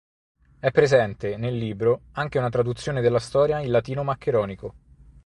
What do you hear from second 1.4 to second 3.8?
libro, anche una traduzione della storia in